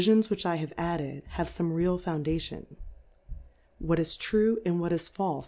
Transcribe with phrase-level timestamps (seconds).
[0.07, 2.75] is which I have added, havefome real Foun dation j
[3.77, 5.37] what is true, and what isfalfe are PREFACE.